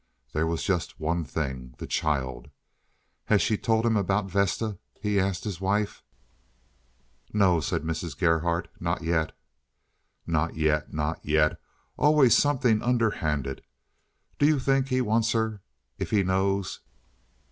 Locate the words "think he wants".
14.57-15.33